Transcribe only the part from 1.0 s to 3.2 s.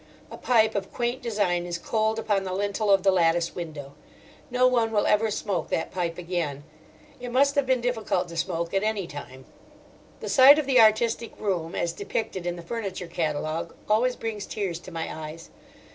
design is cold upon the lintel of the